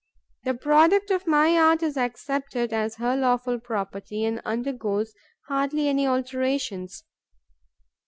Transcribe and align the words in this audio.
The 0.45 0.55
product 0.55 1.11
of 1.11 1.27
my 1.27 1.55
art 1.55 1.83
is 1.83 1.95
accepted 1.95 2.73
as 2.73 2.95
her 2.95 3.15
lawful 3.15 3.59
property 3.59 4.25
and 4.25 4.41
undergoes 4.43 5.13
hardly 5.47 5.89
any 5.89 6.07
alterations. 6.07 7.03